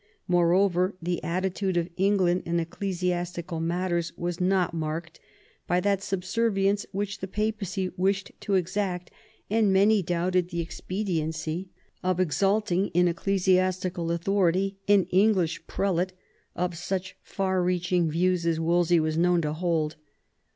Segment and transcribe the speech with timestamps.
[0.27, 5.19] Moreover, the attitude of England in ecclesiastical matters was not marked
[5.67, 9.11] by that subservience which the Papacy wished to exact,
[9.47, 11.67] and many doubted the ex pediency
[12.01, 16.13] of exalting in ecclesiastical authority an English prelate
[16.55, 19.97] of such far reaching views as Wolsey was known to hold.